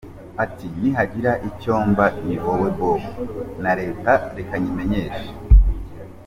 [0.43, 3.01] Ati “Nihagira icyo mba ni wowe Bob,
[3.63, 5.27] na leta reka nyimenyeshe….